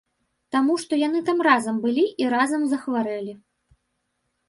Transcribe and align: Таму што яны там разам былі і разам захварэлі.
Таму 0.55 0.77
што 0.83 0.99
яны 1.01 1.21
там 1.27 1.45
разам 1.49 1.75
былі 1.85 2.07
і 2.25 2.33
разам 2.35 2.61
захварэлі. 2.75 3.41